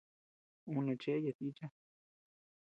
Ú 0.75 0.77
neʼë 0.85 0.99
cheʼe 1.01 1.19
yata 1.25 1.43
ícha. 1.49 1.67